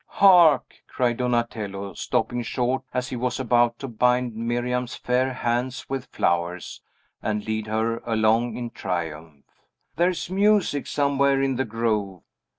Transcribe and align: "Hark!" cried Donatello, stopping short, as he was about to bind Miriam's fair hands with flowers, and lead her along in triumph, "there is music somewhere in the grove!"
"Hark!" 0.07 0.77
cried 0.87 1.17
Donatello, 1.17 1.93
stopping 1.93 2.41
short, 2.41 2.81
as 2.91 3.09
he 3.09 3.15
was 3.15 3.39
about 3.39 3.77
to 3.77 3.87
bind 3.87 4.35
Miriam's 4.35 4.95
fair 4.95 5.31
hands 5.31 5.87
with 5.91 6.07
flowers, 6.07 6.81
and 7.21 7.45
lead 7.45 7.67
her 7.67 7.97
along 7.99 8.55
in 8.57 8.71
triumph, 8.71 9.45
"there 9.97 10.09
is 10.09 10.27
music 10.27 10.87
somewhere 10.87 11.39
in 11.39 11.55
the 11.55 11.65
grove!" 11.65 12.23